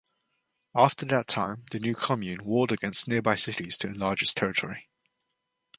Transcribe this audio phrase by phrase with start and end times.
[0.73, 4.89] After that time, the new commune warred against nearby cities to enlarge its territory.